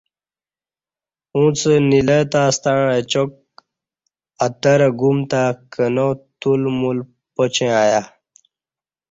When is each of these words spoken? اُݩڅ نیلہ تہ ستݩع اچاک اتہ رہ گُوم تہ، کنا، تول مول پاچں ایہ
اُݩڅ 1.35 1.59
نیلہ 1.89 2.19
تہ 2.31 2.41
ستݩع 2.55 2.87
اچاک 2.97 3.31
اتہ 4.45 4.71
رہ 4.79 4.89
گُوم 4.99 5.17
تہ، 5.29 5.41
کنا، 5.73 6.07
تول 6.39 6.61
مول 6.79 6.97
پاچں 7.35 7.61
ایہ 7.81 8.01